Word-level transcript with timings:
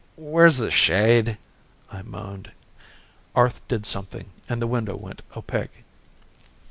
"Where's 0.17 0.57
the 0.57 0.71
shade," 0.71 1.37
I 1.91 2.01
moaned. 2.01 2.51
Arth 3.35 3.61
did 3.67 3.85
something 3.85 4.31
and 4.49 4.59
the 4.59 4.65
window 4.65 4.95
went 4.95 5.21
opaque. 5.37 5.83